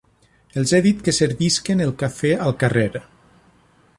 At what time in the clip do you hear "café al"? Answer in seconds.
2.03-2.57